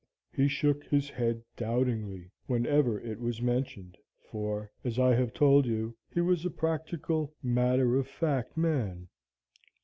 He 0.33 0.47
shook 0.47 0.83
his 0.83 1.11
head 1.11 1.43
doubtingly, 1.55 2.31
whenever 2.47 2.99
it 2.99 3.19
was 3.19 3.39
mentioned, 3.39 3.99
for, 4.31 4.71
as 4.83 4.97
I 4.97 5.13
have 5.13 5.31
told 5.31 5.67
you, 5.67 5.95
he 6.11 6.21
was 6.21 6.43
a 6.43 6.49
practical, 6.49 7.35
matter 7.43 7.95
of 7.99 8.07
fact 8.07 8.57
man. 8.57 9.09